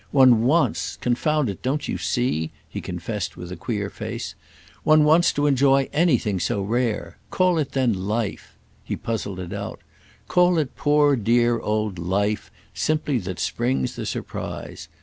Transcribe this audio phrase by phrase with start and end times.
[0.11, 5.45] One wants, confound it, don't you see?" he confessed with a queer face—"one wants to
[5.45, 7.19] enjoy anything so rare.
[7.29, 13.95] Call it then life"—he puzzled it out—"call it poor dear old life simply that springs
[13.95, 14.87] the surprise.